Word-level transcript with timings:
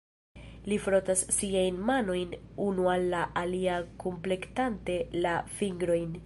Li 0.71 0.77
frotas 0.85 1.19
siajn 1.35 1.77
manojn 1.89 2.33
unu 2.69 2.89
al 2.95 3.05
la 3.13 3.21
alia 3.43 3.77
kunplektante 4.05 4.97
la 5.29 5.37
fingrojn. 5.61 6.19